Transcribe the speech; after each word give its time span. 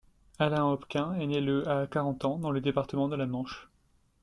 Alain 0.39 0.63
Hopquin 0.65 1.13
est 1.13 1.27
ne 1.27 1.39
le 1.39 1.67
à 1.69 1.85
Carentan 1.85 2.39
dans 2.39 2.49
le 2.49 2.59
département 2.59 3.07
de 3.07 3.15
la 3.15 3.27
Manche. 3.27 3.69